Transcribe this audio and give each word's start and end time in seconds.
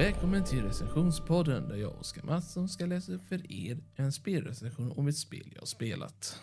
Välkommen 0.00 0.44
till 0.44 0.62
recensionspodden 0.62 1.68
där 1.68 1.76
jag, 1.76 2.00
Oskar 2.00 2.22
Mattsson, 2.22 2.68
ska 2.68 2.86
läsa 2.86 3.12
upp 3.12 3.28
för 3.28 3.52
er 3.52 3.78
en 3.96 4.12
spelrecension 4.12 4.92
om 4.92 5.08
ett 5.08 5.16
spel 5.16 5.52
jag 5.54 5.68
spelat. 5.68 6.40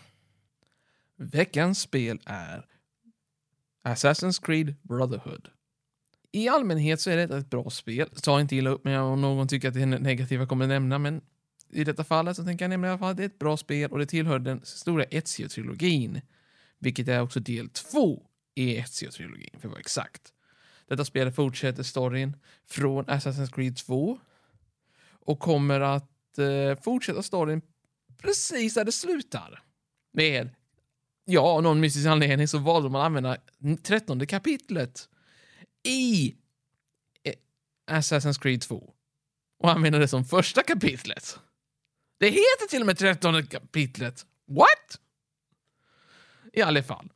Veckans 1.15 1.81
spel 1.81 2.19
är 2.25 2.65
Assassin's 3.83 4.45
Creed 4.45 4.75
Brotherhood. 4.81 5.49
I 6.31 6.47
allmänhet 6.47 7.01
så 7.01 7.09
är 7.09 7.17
detta 7.17 7.37
ett 7.37 7.49
bra 7.49 7.69
spel. 7.69 8.09
Ta 8.09 8.41
inte 8.41 8.55
illa 8.55 8.69
upp 8.69 8.83
mig 8.83 8.97
om 8.97 9.21
någon 9.21 9.47
tycker 9.47 9.67
att 9.67 9.73
det 9.73 9.81
är 9.81 9.85
negativa 9.85 10.41
jag 10.41 10.49
kommer 10.49 10.67
nämna, 10.67 10.99
men 10.99 11.21
i 11.69 11.83
detta 11.83 12.03
fallet 12.03 12.35
så 12.35 12.43
tänker 12.43 12.65
jag 12.65 12.69
nämna 12.69 12.87
i 12.87 12.89
alla 12.89 12.99
fall 12.99 13.11
att 13.11 13.17
det 13.17 13.23
är 13.23 13.27
ett 13.27 13.39
bra 13.39 13.57
spel 13.57 13.91
och 13.91 13.99
det 13.99 14.05
tillhör 14.05 14.39
den 14.39 14.61
stora 14.63 15.03
Ezio-trilogin. 15.03 16.21
Vilket 16.79 17.07
är 17.07 17.21
också 17.21 17.39
del 17.39 17.69
två 17.69 18.23
i 18.55 18.77
Ezio-trilogin, 18.77 19.59
för 19.59 19.67
att 19.67 19.71
vara 19.71 19.79
exakt. 19.79 20.33
Detta 20.87 21.05
spel 21.05 21.31
fortsätter 21.31 21.83
storyn 21.83 22.37
från 22.65 23.05
Assassin's 23.05 23.51
Creed 23.55 23.77
2 23.77 24.19
och 25.25 25.39
kommer 25.39 25.79
att 25.79 26.37
eh, 26.37 26.81
fortsätta 26.83 27.23
storyn 27.23 27.61
precis 28.17 28.73
där 28.73 28.85
det 28.85 28.91
slutar. 28.91 29.63
Med, 30.13 30.49
ja, 31.25 31.41
av 31.41 31.63
någon 31.63 31.79
mystisk 31.79 32.07
anledning 32.07 32.47
så 32.47 32.57
valde 32.57 32.89
man 32.89 33.01
att 33.01 33.05
använda 33.05 33.37
trettonde 33.83 34.25
kapitlet 34.25 35.09
i 35.83 36.35
eh, 37.23 37.33
Assassin's 37.91 38.41
Creed 38.41 38.61
2 38.61 38.93
och 39.59 39.71
använda 39.71 39.99
det 39.99 40.07
som 40.07 40.25
första 40.25 40.63
kapitlet. 40.63 41.39
Det 42.19 42.27
heter 42.27 42.67
till 42.69 42.81
och 42.81 42.85
med 42.85 42.97
trettonde 42.97 43.43
kapitlet. 43.43 44.25
What? 44.45 44.99
I 46.53 46.61
alla 46.61 46.83
fall. 46.83 47.09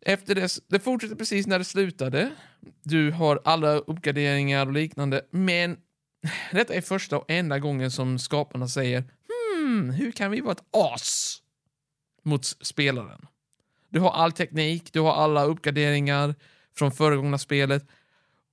Efter 0.00 0.34
det, 0.34 0.58
det 0.66 0.80
fortsätter 0.80 1.16
precis 1.16 1.46
när 1.46 1.58
det 1.58 1.64
slutade. 1.64 2.32
Du 2.82 3.10
har 3.10 3.40
alla 3.44 3.76
uppgraderingar 3.76 4.66
och 4.66 4.72
liknande, 4.72 5.22
men 5.30 5.76
detta 6.52 6.74
är 6.74 6.80
första 6.80 7.18
och 7.18 7.30
enda 7.30 7.58
gången 7.58 7.90
som 7.90 8.18
skaparna 8.18 8.68
säger 8.68 9.04
hmm, 9.28 9.90
hur 9.90 10.12
kan 10.12 10.30
vi 10.30 10.40
vara 10.40 10.52
ett 10.52 10.64
as 10.70 11.42
mot 12.22 12.44
spelaren? 12.44 13.26
Du 13.88 14.00
har 14.00 14.10
all 14.10 14.32
teknik, 14.32 14.92
du 14.92 15.00
har 15.00 15.12
alla 15.12 15.44
uppgraderingar 15.44 16.34
från 16.74 16.92
föregångna 16.92 17.38
spelet 17.38 17.86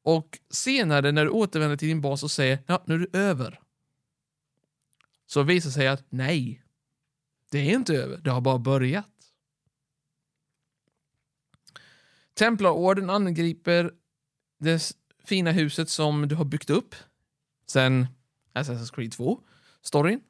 och 0.03 0.39
senare 0.49 1.11
när 1.11 1.25
du 1.25 1.31
återvänder 1.31 1.77
till 1.77 1.87
din 1.87 2.01
bas 2.01 2.23
och 2.23 2.31
säger 2.31 2.59
ja, 2.67 2.83
nu 2.85 2.93
är 2.93 2.97
du 2.99 3.09
över. 3.13 3.59
Så 5.27 5.43
visar 5.43 5.69
sig 5.69 5.87
att 5.87 6.03
nej, 6.09 6.63
det 7.51 7.59
är 7.59 7.75
inte 7.75 7.93
över, 7.93 8.17
det 8.17 8.31
har 8.31 8.41
bara 8.41 8.57
börjat. 8.57 9.18
Templarorden 12.39 13.09
angriper 13.09 13.91
det 14.59 14.93
fina 15.25 15.51
huset 15.51 15.89
som 15.89 16.27
du 16.27 16.35
har 16.35 16.45
byggt 16.45 16.69
upp 16.69 16.95
sen 17.67 18.07
Assassin's 18.53 18.95
Creed 18.95 19.11
2, 19.11 19.41
storyn. 19.81 20.21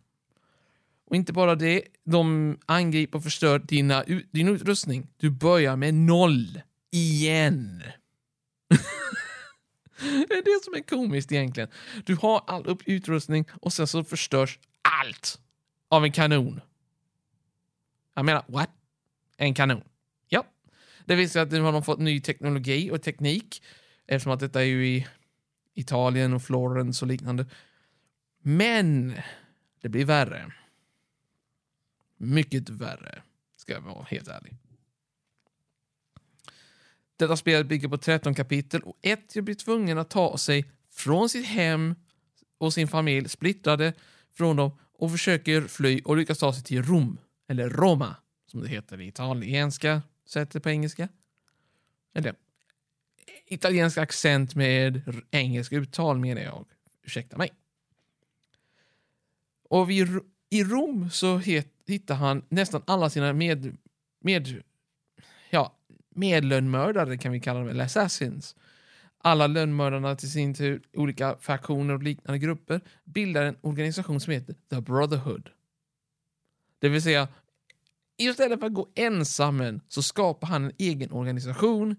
Och 1.06 1.16
inte 1.16 1.34
bara 1.34 1.56
det, 1.56 1.84
de 2.04 2.58
angriper 2.66 3.18
och 3.18 3.24
förstör 3.24 3.60
dina, 3.60 4.04
din 4.32 4.48
utrustning. 4.48 5.08
Du 5.18 5.30
börjar 5.30 5.76
med 5.76 5.94
noll. 5.94 6.62
Igen. 6.92 7.84
det 10.00 10.34
är 10.34 10.44
det 10.44 10.64
som 10.64 10.74
är 10.74 11.00
komiskt 11.00 11.32
egentligen. 11.32 11.70
Du 12.06 12.16
har 12.16 12.44
all 12.48 12.66
upp 12.66 12.82
utrustning 12.86 13.46
och 13.62 13.74
sen 13.74 13.88
så 13.88 14.04
förstörs 14.04 14.60
allt 14.82 15.40
av 15.90 16.04
en 16.04 16.12
kanon. 16.12 16.62
Jag 18.14 18.26
menar, 18.26 18.44
what? 18.48 18.70
En 19.38 19.54
kanon. 19.54 19.84
Det 21.10 21.16
visar 21.16 21.32
sig 21.32 21.42
att 21.42 21.52
nu 21.52 21.62
har 21.62 21.72
de 21.72 21.84
fått 21.84 22.00
ny 22.00 22.22
teknologi 22.22 22.92
och 22.92 23.02
teknik 23.02 23.64
eftersom 24.08 24.34
att 24.34 24.40
detta 24.40 24.62
är 24.62 24.66
ju 24.66 24.88
i 24.88 25.08
Italien 25.74 26.34
och 26.34 26.44
Florens 26.44 27.02
och 27.02 27.08
liknande. 27.08 27.46
Men 28.42 29.16
det 29.82 29.90
blir 29.90 30.06
värre. 30.06 30.52
Mycket 32.18 32.70
värre, 32.70 33.22
ska 33.56 33.74
jag 33.74 33.82
vara 33.82 34.04
helt 34.04 34.28
ärlig. 34.28 34.56
Detta 37.18 37.38
spel 37.38 37.66
bygger 37.66 37.88
på 37.88 37.98
13 37.98 38.36
kapitel 38.36 38.82
och 38.82 38.98
ett 39.02 39.34
blir 39.34 39.56
tvungen 39.56 39.98
att 39.98 40.10
ta 40.10 40.38
sig 40.38 40.72
från 40.92 41.30
sitt 41.30 41.46
hem 41.46 41.96
och 42.58 42.74
sin 42.74 42.88
familj, 42.88 43.30
splittrade 43.30 43.94
från 44.34 44.56
dem 44.56 44.72
och 44.94 45.12
försöker 45.12 45.62
fly 45.62 46.02
och 46.06 46.18
lyckas 46.18 46.38
ta 46.38 46.54
sig 46.54 46.64
till 46.64 46.84
Rom, 46.84 47.18
eller 47.48 47.70
Roma 47.70 48.16
som 48.46 48.62
det 48.62 48.68
heter 48.68 49.02
i 49.02 49.08
italienska 49.08 50.02
sättet 50.30 50.64
på 50.64 50.70
engelska. 50.70 51.08
Eller 52.14 52.36
italiensk 53.46 53.98
accent 53.98 54.56
med 54.56 55.02
engelsk 55.32 55.74
uttal 55.74 56.20
menar 56.20 56.42
jag. 56.42 56.66
Ursäkta 57.04 57.38
mig. 57.38 57.54
Och 59.70 59.90
vid, 59.90 60.20
i 60.50 60.64
Rom 60.64 61.10
så 61.10 61.38
het, 61.38 61.68
hittar 61.88 62.16
han 62.16 62.46
nästan 62.50 62.82
alla 62.88 63.10
sina 63.10 63.34
med, 63.34 63.78
med, 64.20 64.64
ja, 65.50 65.76
medlönnmördare 66.10 67.18
kan 67.18 67.32
vi 67.32 67.40
kalla 67.40 67.60
dem, 67.60 67.70
eller 67.70 67.84
assassins. 67.84 68.56
Alla 69.18 69.48
lönnmördarna 69.48 70.16
till 70.16 70.32
sin 70.32 70.54
tur, 70.54 70.82
olika 70.94 71.38
faktioner 71.38 71.94
och 71.94 72.04
liknande 72.04 72.40
grupper, 72.40 72.82
bildar 73.04 73.44
en 73.44 73.58
organisation 73.62 74.20
som 74.20 74.34
heter 74.34 74.56
The 74.70 74.82
Brotherhood. 74.82 75.50
Det 76.80 76.90
vill 76.90 77.02
säga, 77.02 77.28
Istället 78.22 78.60
för 78.60 78.68
att 78.68 78.74
gå 78.74 78.88
ensam 78.96 79.82
så 79.88 80.02
skapar 80.02 80.48
han 80.48 80.66
en 80.66 80.72
egen 80.78 81.12
organisation 81.12 81.96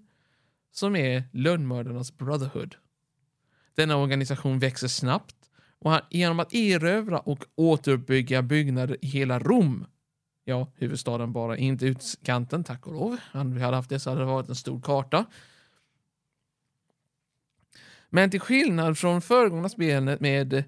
som 0.73 0.97
är 0.97 1.25
lönnmördarnas 1.33 2.19
Brotherhood. 2.19 2.77
Denna 3.75 3.97
organisation 3.97 4.59
växer 4.59 4.89
snabbt 4.89 5.37
och 5.79 5.91
han, 5.91 6.01
genom 6.11 6.41
att 6.41 6.55
erövra 6.55 7.19
och 7.19 7.45
återuppbygga 7.55 8.43
byggnader 8.43 8.97
i 9.05 9.07
hela 9.07 9.39
Rom, 9.39 9.87
ja, 10.45 10.73
huvudstaden 10.77 11.33
bara, 11.33 11.57
inte 11.57 11.87
utkanten, 11.87 12.65
tack 12.65 12.87
och 12.87 12.93
lov. 12.93 13.17
Om 13.35 13.55
vi 13.55 13.61
hade 13.61 13.77
haft 13.77 13.91
det 13.91 14.01
så 14.01 14.11
hade 14.11 14.23
det 14.23 14.27
varit 14.27 14.49
en 14.49 14.55
stor 14.55 14.81
karta. 14.81 15.27
Men 18.09 18.31
till 18.31 18.41
skillnad 18.41 18.99
från 18.99 19.23
föregående 19.23 19.69
spelet 19.69 20.21
med 20.21 20.65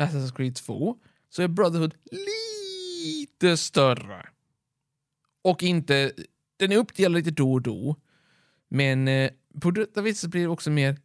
Assassin's 0.00 0.36
Creed 0.36 0.56
2 0.56 0.96
så 1.28 1.42
är 1.42 1.48
Brotherhood 1.48 1.94
lite 2.10 3.56
större. 3.56 4.26
Och 5.46 5.62
inte... 5.62 6.12
Den 6.56 6.72
är 6.72 6.76
uppdelad 6.76 7.12
lite 7.12 7.30
då 7.30 7.52
och 7.52 7.62
då. 7.62 7.96
Men 8.68 9.08
eh, 9.08 9.30
på 9.60 9.70
detta 9.70 10.02
viset 10.02 10.30
blir 10.30 10.42
det 10.42 10.48
också 10.48 10.70
mer 10.70 10.96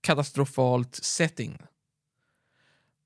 katastrofalt 0.00 0.94
setting. 0.94 1.58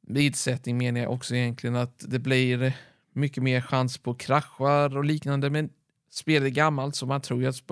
Vid 0.01 0.37
setting 0.37 0.79
menar 0.79 1.01
jag 1.01 1.13
också 1.13 1.35
egentligen 1.35 1.77
att 1.77 2.05
det 2.09 2.19
blir 2.19 2.77
mycket 3.13 3.43
mer 3.43 3.61
chans 3.61 3.99
på 3.99 4.15
kraschar 4.15 4.97
och 4.97 5.05
liknande. 5.05 5.51
Men 5.51 5.71
spelet 6.11 6.47
är 6.47 6.55
gammalt 6.55 6.97
så 6.97 7.07
man 7.07 7.21
tror 7.21 7.41
ju 7.41 7.47
att 7.47 7.63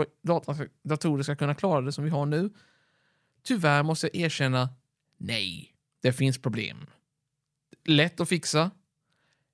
datorer 0.82 1.22
ska 1.22 1.36
kunna 1.36 1.54
klara 1.54 1.80
det 1.80 1.92
som 1.92 2.04
vi 2.04 2.10
har 2.10 2.26
nu. 2.26 2.50
Tyvärr 3.42 3.82
måste 3.82 4.06
jag 4.06 4.16
erkänna, 4.16 4.68
nej, 5.16 5.74
det 6.00 6.12
finns 6.12 6.38
problem. 6.38 6.86
Lätt 7.84 8.20
att 8.20 8.28
fixa, 8.28 8.70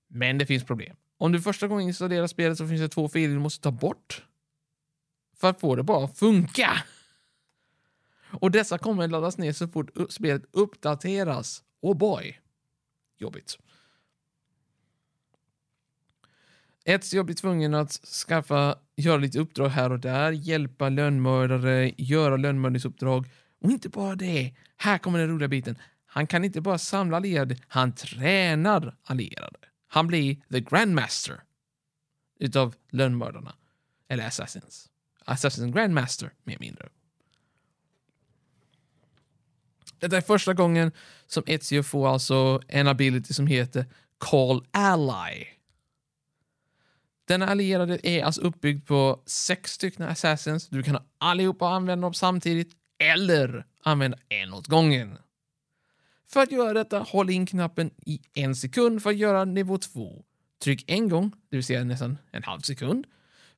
men 0.09 0.39
det 0.39 0.47
finns 0.47 0.65
problem. 0.65 0.97
Om 1.25 1.33
du 1.33 1.41
första 1.41 1.69
gången 1.69 1.89
installerar 1.89 2.27
spelet 2.27 2.59
så 2.59 2.69
finns 2.69 2.81
det 2.81 2.89
två 2.89 3.09
filer 3.09 3.35
du 3.35 3.41
måste 3.41 3.63
ta 3.63 3.71
bort. 3.71 4.25
För 5.37 5.51
att 5.51 5.61
få 5.61 5.77
det 5.77 5.83
bara 5.83 6.05
att 6.05 6.19
funka. 6.19 6.83
Och 8.31 8.51
dessa 8.51 8.79
kommer 8.79 9.09
laddas 9.09 9.39
ner 9.39 9.53
så 9.53 9.69
fort 9.69 9.91
spelet 10.09 10.43
uppdateras. 10.53 11.63
Oh 11.81 11.97
boy. 11.97 12.41
Jobbigt. 13.19 13.59
Ett, 16.85 17.05
Ezio 17.05 17.23
blir 17.23 17.37
tvungen 17.37 17.75
att 17.75 17.93
skaffa, 17.93 18.79
göra 18.97 19.17
lite 19.17 19.39
uppdrag 19.39 19.69
här 19.69 19.93
och 19.93 20.01
där, 20.01 20.33
hjälpa 20.33 20.89
lönnmördare, 20.89 21.93
göra 21.97 22.37
lönnmördningsuppdrag. 22.37 23.27
Och 23.61 23.71
inte 23.71 23.89
bara 23.89 24.15
det. 24.15 24.55
Här 24.77 24.99
kommer 24.99 25.19
den 25.19 25.29
roliga 25.29 25.49
biten. 25.49 25.79
Han 26.07 26.27
kan 26.27 26.45
inte 26.45 26.61
bara 26.61 26.79
samla 26.79 27.17
allierade, 27.17 27.57
han 27.69 27.95
tränar 27.95 28.97
allierade. 29.05 29.59
Han 29.95 30.07
blir 30.07 30.37
the 30.51 30.61
grandmaster 30.61 31.41
utav 32.39 32.75
lönnmördarna. 32.91 33.55
Eller 34.09 34.27
assassins. 34.27 34.91
Assassins 35.25 35.75
grandmaster, 35.75 36.31
mer 36.45 36.55
eller 36.55 36.67
mindre. 36.67 36.89
Detta 39.99 40.17
är 40.17 40.21
första 40.21 40.55
gången 40.55 40.93
som 41.27 41.43
Ezio 41.47 41.83
får 41.83 42.09
alltså 42.09 42.61
en 42.69 42.89
ability 42.89 43.35
som 43.35 43.47
heter 43.47 43.87
Call 44.19 44.67
Ally. 44.71 45.45
Denna 47.25 47.47
allierade 47.47 48.07
är 48.07 48.25
alltså 48.25 48.41
uppbyggd 48.41 48.87
på 48.87 49.23
sex 49.27 49.73
stycken 49.73 50.09
assassins. 50.09 50.69
Du 50.69 50.83
kan 50.83 50.99
allihopa 51.19 51.69
använda 51.69 52.03
dem 52.03 52.15
samtidigt 52.15 52.77
eller 52.99 53.67
använda 53.83 54.19
en 54.29 54.55
åt 54.55 54.67
gången. 54.67 55.19
För 56.35 56.43
att 56.43 56.53
göra 56.53 56.73
detta, 56.73 56.99
håll 56.99 57.31
in 57.31 57.47
knappen 57.47 57.91
i 58.07 58.21
en 58.35 58.57
sekund 58.57 59.03
för 59.03 59.11
att 59.11 59.17
göra 59.17 59.45
nivå 59.45 59.79
2. 59.79 60.25
Tryck 60.63 60.85
en 60.91 61.09
gång, 61.09 61.31
det 61.49 61.57
vill 61.57 61.65
säga 61.65 61.85
nästan 61.85 62.19
en 62.31 62.43
halv 62.43 62.61
sekund, 62.61 63.07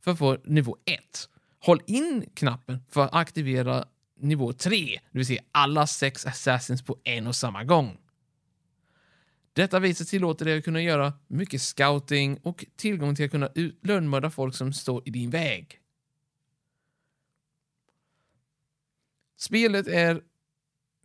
för 0.01 0.11
att 0.11 0.19
få 0.19 0.39
nivå 0.45 0.77
1. 0.85 1.29
Håll 1.59 1.81
in 1.87 2.31
knappen 2.35 2.83
för 2.91 3.05
att 3.05 3.15
aktivera 3.15 3.85
nivå 4.17 4.53
3, 4.53 5.01
det 5.13 5.19
vill 5.19 5.27
säga 5.27 5.43
alla 5.53 5.87
sex 5.87 6.27
assassins 6.27 6.83
på 6.83 6.99
en 7.05 7.27
och 7.27 7.37
samma 7.37 7.65
gång. 7.65 7.99
Detta 9.53 9.79
viset 9.79 10.09
tillåter 10.09 10.45
dig 10.45 10.59
att 10.59 10.65
kunna 10.65 10.83
göra 10.83 11.13
mycket 11.27 11.63
scouting 11.63 12.39
och 12.43 12.65
tillgång 12.77 13.15
till 13.15 13.25
att 13.25 13.31
kunna 13.31 13.49
lönnmörda 13.83 14.31
folk 14.31 14.55
som 14.55 14.73
står 14.73 15.03
i 15.05 15.11
din 15.11 15.31
väg. 15.31 15.81
Spelet 19.37 19.87
är 19.87 20.23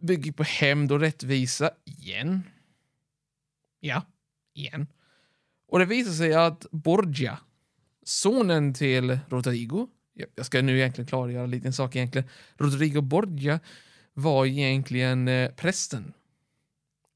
bygger 0.01 0.31
på 0.31 0.44
hämnd 0.44 0.92
och 0.92 1.00
rättvisa 1.00 1.71
igen. 1.86 2.44
Ja, 3.80 4.06
igen. 4.53 4.88
Och 5.68 5.80
det 5.80 5.86
visar 5.86 6.12
sig 6.12 6.33
att 6.33 6.65
Borgia, 6.71 7.39
sonen 8.03 8.74
till 8.74 9.19
Rodrigo, 9.30 9.88
jag 10.36 10.45
ska 10.45 10.62
nu 10.62 10.77
egentligen 10.77 11.07
klargöra 11.07 11.44
en 11.44 11.51
liten 11.51 11.74
sak 11.74 11.95
egentligen. 11.95 12.27
Rodrigo 12.57 13.01
Borgia 13.01 13.59
var 14.13 14.45
egentligen 14.45 15.27
eh, 15.27 15.51
prästen 15.51 16.13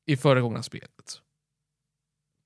i 0.05 0.17
föregångna 0.17 0.63
spelet. 0.63 1.21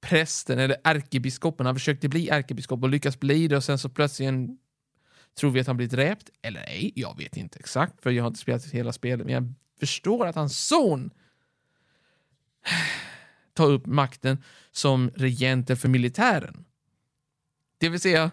Prästen, 0.01 0.59
eller 0.59 0.77
ärkebiskopen, 0.83 1.65
han 1.65 1.75
försökte 1.75 2.09
bli 2.09 2.29
ärkebiskop 2.29 2.83
och 2.83 2.89
lyckas 2.89 3.19
bli 3.19 3.47
det 3.47 3.57
och 3.57 3.63
sen 3.63 3.77
så 3.77 3.89
plötsligt 3.89 4.59
tror 5.39 5.51
vi 5.51 5.59
att 5.59 5.67
han 5.67 5.77
blir 5.77 5.87
dräpt, 5.87 6.29
eller 6.41 6.61
ej, 6.61 6.91
jag 6.95 7.17
vet 7.17 7.37
inte 7.37 7.59
exakt 7.59 8.03
för 8.03 8.11
jag 8.11 8.23
har 8.23 8.27
inte 8.27 8.39
spelat 8.39 8.65
hela 8.65 8.93
spelet, 8.93 9.25
men 9.25 9.33
jag 9.33 9.53
förstår 9.79 10.25
att 10.25 10.35
hans 10.35 10.67
son 10.67 11.11
tar 13.53 13.71
upp 13.71 13.85
makten 13.85 14.43
som 14.71 15.11
regenter 15.15 15.75
för 15.75 15.89
militären. 15.89 16.65
Det 17.77 17.89
vill 17.89 17.99
säga, 17.99 18.31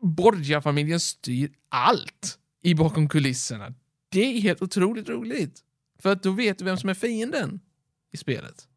Borgia-familjen 0.00 1.00
styr 1.00 1.52
allt 1.68 2.38
i 2.62 2.74
bakom 2.74 3.08
kulisserna. 3.08 3.74
Det 4.08 4.36
är 4.36 4.40
helt 4.40 4.62
otroligt 4.62 5.08
roligt. 5.08 5.64
För 5.98 6.12
att 6.12 6.22
då 6.22 6.30
vet 6.30 6.58
du 6.58 6.64
vem 6.64 6.76
som 6.76 6.88
är 6.88 6.94
fienden 6.94 7.60
i 8.10 8.16
spelet. 8.16 8.68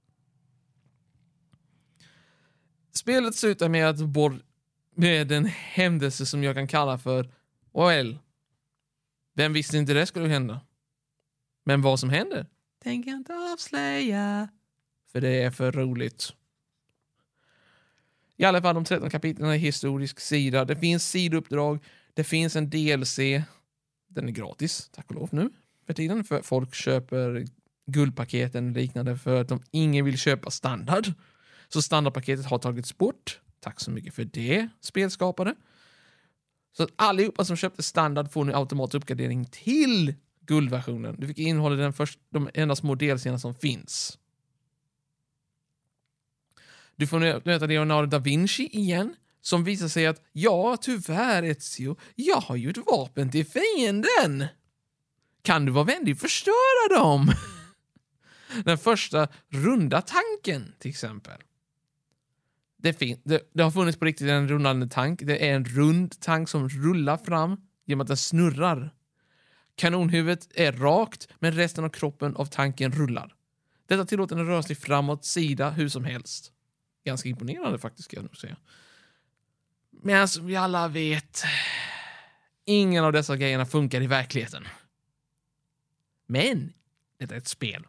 Spelet 2.92 3.36
slutar 3.36 3.70
med 3.70 3.90
att 3.90 4.00
Bor 4.00 4.42
med 4.96 5.32
en 5.32 5.46
händelse 5.46 6.26
som 6.26 6.44
jag 6.44 6.56
kan 6.56 6.68
kalla 6.68 6.98
för 6.98 7.32
well, 7.74 8.18
vem 9.34 9.54
visste 9.54 9.78
inte 9.78 9.94
det 9.94 10.06
skulle 10.06 10.28
hända? 10.28 10.62
Men 11.68 11.82
vad 11.82 12.00
som 12.00 12.10
händer 12.10 12.46
tänker 12.84 13.12
jag 13.12 13.20
inte 13.20 13.34
avslöja. 13.54 14.48
För 15.12 15.22
det 15.22 15.44
är 15.44 15.52
för 15.52 15.72
roligt. 15.72 16.34
I 18.38 18.44
alla 18.44 18.62
fall 18.62 18.76
de 18.76 18.86
13 18.86 19.10
kapitlen 19.10 19.50
är 19.50 19.58
historisk 19.58 20.20
sida. 20.20 20.66
Det 20.66 20.76
finns 20.76 21.10
sidouppdrag. 21.10 21.80
Det 22.14 22.24
finns 22.24 22.56
en 22.56 22.70
DLC. 22.70 23.20
Den 24.08 24.28
är 24.28 24.32
gratis, 24.32 24.90
tack 24.94 25.10
och 25.10 25.16
lov 25.16 25.30
nu 25.32 25.50
för 25.86 25.94
tiden. 25.94 26.24
För 26.24 26.42
folk 26.42 26.76
köper 26.76 27.46
guldpaketen 27.86 28.70
och 28.70 28.76
liknande 28.76 29.18
för 29.18 29.42
att 29.42 29.48
de, 29.48 29.64
ingen 29.72 30.06
vill 30.06 30.18
köpa 30.18 30.52
standard. 30.52 31.08
Så 31.68 31.82
standardpaketet 31.82 32.46
har 32.46 32.58
tagits 32.58 32.98
bort. 32.98 33.40
Tack 33.60 33.80
så 33.80 33.92
mycket 33.92 34.14
för 34.14 34.24
det, 34.24 34.68
spelskapare. 34.82 35.56
Så 36.78 36.84
att 36.84 36.90
allihopa 36.96 37.46
som 37.46 37.56
köpte 37.56 37.84
standard 37.84 38.32
får 38.32 38.44
nu 38.44 38.54
automatisk 38.54 38.96
uppgradering 38.96 39.46
till 39.46 40.14
guldversionen. 40.48 41.16
Du 41.20 41.28
fick 41.28 41.40
innehålla 41.40 41.76
den 41.76 41.94
först, 41.94 42.20
de 42.30 42.50
enda 42.54 42.76
små 42.76 42.96
delscenerna 42.96 43.40
som 43.40 43.56
finns. 43.56 44.18
Du 46.96 47.08
får 47.08 47.46
möta 47.46 47.66
Leonardo 47.66 48.08
da 48.08 48.20
Vinci 48.20 48.70
igen, 48.72 49.16
som 49.42 49.64
visar 49.64 49.88
sig 49.88 50.06
att 50.06 50.22
ja, 50.32 50.78
tyvärr 50.82 51.44
Ezio, 51.44 51.98
jag 52.16 52.38
har 52.38 52.56
ju 52.56 52.70
ett 52.70 52.78
vapen 52.78 53.32
till 53.32 53.46
fienden. 53.46 54.48
Kan 55.42 55.66
du 55.66 55.72
vara 55.72 55.84
vänlig 55.84 56.16
och 56.16 56.22
förstöra 56.22 57.00
dem? 57.00 57.32
Den 58.64 58.78
första 58.78 59.28
runda 59.50 60.02
tanken, 60.02 60.74
till 60.80 60.90
exempel. 60.90 61.42
Det, 62.78 63.00
det, 63.24 63.50
det, 63.54 63.64
har 63.64 63.72
funnits 63.72 64.00
på 64.00 64.06
riktigt 64.06 64.28
en 64.28 64.48
rullande 64.48 64.88
tank. 64.88 65.20
Det 65.24 65.50
är 65.50 65.56
en 65.56 65.66
rund 65.66 66.20
tank 66.20 66.50
som 66.50 66.70
rullar 66.70 67.18
fram 67.18 67.58
genom 67.86 68.02
att 68.02 68.08
den 68.08 68.18
snurrar. 68.18 68.94
Kanonhuvudet 69.76 70.48
är 70.54 70.72
rakt, 70.72 71.28
men 71.40 71.52
resten 71.52 71.84
av 71.84 71.90
kroppen 71.90 72.36
av 72.36 72.46
tanken 72.46 72.92
rullar. 72.92 73.36
Detta 73.88 74.06
tillåter 74.06 74.36
den 74.36 74.48
röra 74.48 74.64
sig 74.64 74.76
framåt, 74.76 75.26
sida, 75.26 75.70
hur 75.70 75.90
som 75.90 76.06
helst. 76.06 76.52
Ganska 77.04 77.30
imponerande 77.30 77.80
faktiskt, 77.80 78.06
ska 78.06 78.18
jag 78.18 78.24
nog 78.24 78.38
säga. 78.38 78.58
Men 79.92 80.28
som 80.28 80.46
vi 80.46 80.56
alla 80.56 80.88
vet, 80.88 81.44
ingen 82.66 83.04
av 83.04 83.12
dessa 83.12 83.38
grejerna 83.38 83.66
funkar 83.66 84.02
i 84.02 84.08
verkligheten. 84.08 84.68
Men, 86.28 86.74
detta 87.18 87.34
är 87.34 87.38
ett 87.38 87.48
spel. 87.48 87.88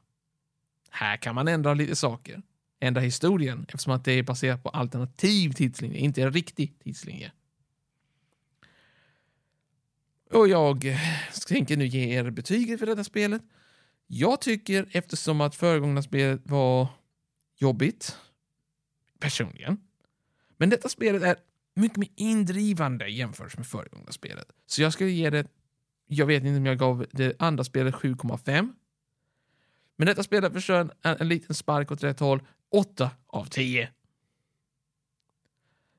Här 0.91 1.17
kan 1.17 1.35
man 1.35 1.49
ändra 1.49 1.75
lite 1.75 1.97
saker. 1.97 2.43
Ändra 2.81 3.01
historien 3.01 3.67
eftersom 3.69 3.93
att 3.93 4.05
det 4.05 4.13
är 4.13 4.23
baserat 4.23 4.63
på 4.63 4.69
alternativ 4.69 5.53
tidslinje, 5.53 5.99
inte 5.99 6.23
en 6.23 6.33
riktig 6.33 6.79
tidslinje. 6.85 7.33
Och 10.31 10.49
jag 10.49 10.99
tänker 11.47 11.77
nu 11.77 11.87
ge 11.87 12.19
er 12.19 12.31
betyget 12.31 12.79
för 12.79 12.87
detta 12.87 13.05
spelet. 13.05 13.43
Jag 14.07 14.41
tycker, 14.41 14.89
eftersom 14.91 15.41
att 15.41 15.55
föregångna 15.55 16.03
spelet 16.03 16.41
var 16.45 16.89
jobbigt, 17.57 18.17
personligen, 19.21 19.77
men 20.57 20.71
detta 20.71 20.89
spelet 20.89 21.23
är 21.23 21.37
mycket 21.75 21.97
mer 21.97 22.09
indrivande 22.17 23.09
jämfört 23.09 23.57
med 23.57 23.67
föregångna 23.67 24.13
spelet. 24.13 24.47
Så 24.67 24.83
jag 24.83 24.93
skulle 24.93 25.11
ge 25.11 25.31
det, 25.31 25.47
jag 26.07 26.27
vet 26.27 26.45
inte 26.45 26.59
om 26.59 26.67
jag 26.67 26.79
gav 26.79 27.07
det 27.13 27.37
andra 27.39 27.65
spelet 27.65 27.95
7,5. 27.95 28.73
Men 29.97 30.07
detta 30.07 30.23
spelet 30.23 30.53
förstör 30.53 30.81
en, 30.81 31.17
en 31.21 31.29
liten 31.29 31.55
spark 31.55 31.93
åt 31.93 32.03
rätt 32.03 32.21
håll, 32.21 32.43
8 32.71 33.11
av 33.27 33.45
10. 33.45 33.89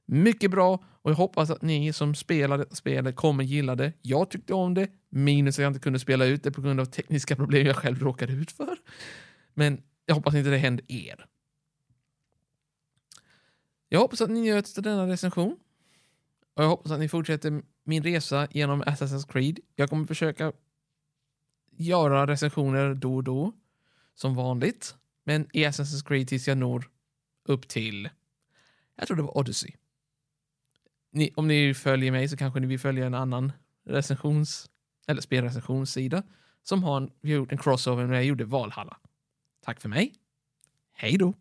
Mycket 0.09 0.51
bra 0.51 0.83
och 1.01 1.11
jag 1.11 1.15
hoppas 1.15 1.49
att 1.49 1.61
ni 1.61 1.93
som 1.93 2.15
spelar 2.15 2.57
detta 2.57 2.75
spelet 2.75 3.15
kommer 3.15 3.43
gilla 3.43 3.75
det. 3.75 3.93
Jag 4.01 4.29
tyckte 4.29 4.53
om 4.53 4.73
det, 4.73 4.91
minus 5.09 5.55
att 5.55 5.63
jag 5.63 5.69
inte 5.69 5.79
kunde 5.79 5.99
spela 5.99 6.25
ut 6.25 6.43
det 6.43 6.51
på 6.51 6.61
grund 6.61 6.79
av 6.79 6.85
tekniska 6.85 7.35
problem 7.35 7.67
jag 7.67 7.75
själv 7.75 7.99
råkade 7.99 8.33
ut 8.33 8.51
för. 8.51 8.77
Men 9.53 9.81
jag 10.05 10.15
hoppas 10.15 10.35
inte 10.35 10.49
det 10.49 10.57
händer 10.57 10.85
er. 10.91 11.25
Jag 13.89 13.99
hoppas 13.99 14.21
att 14.21 14.29
ni 14.29 14.41
njöt 14.41 14.77
av 14.77 14.83
denna 14.83 15.07
recension. 15.07 15.57
Och 16.53 16.63
jag 16.63 16.69
hoppas 16.69 16.91
att 16.91 16.99
ni 16.99 17.09
fortsätter 17.09 17.61
min 17.83 18.03
resa 18.03 18.47
genom 18.51 18.83
Assassin's 18.83 19.31
Creed. 19.31 19.59
Jag 19.75 19.89
kommer 19.89 20.05
försöka 20.05 20.53
göra 21.71 22.27
recensioner 22.27 22.93
då 22.93 23.15
och 23.15 23.23
då, 23.23 23.51
som 24.15 24.35
vanligt. 24.35 24.95
Men 25.23 25.47
i 25.53 25.65
Assassin's 25.65 26.07
Creed 26.07 26.27
tills 26.27 26.47
jag 26.47 26.57
når 26.57 26.89
upp 27.43 27.67
till, 27.67 28.09
jag 28.95 29.07
tror 29.07 29.17
det 29.17 29.23
var 29.23 29.37
Odyssey 29.37 29.71
ni, 31.11 31.31
om 31.35 31.47
ni 31.47 31.73
följer 31.73 32.11
mig 32.11 32.27
så 32.27 32.37
kanske 32.37 32.59
ni 32.59 32.67
vill 32.67 32.79
följa 32.79 33.05
en 33.05 33.13
annan 33.13 33.51
recensions 33.85 34.69
eller 35.07 35.21
spelrecensionssida 35.21 36.23
som 36.63 36.83
har 36.83 36.97
en, 36.97 37.11
vi 37.21 37.31
har 37.31 37.37
gjort 37.37 37.51
en 37.51 37.57
crossover 37.57 38.05
när 38.05 38.15
jag 38.15 38.25
gjorde 38.25 38.45
Valhalla. 38.45 38.97
Tack 39.65 39.81
för 39.81 39.89
mig. 39.89 40.13
Hej 40.93 41.17
då! 41.17 41.33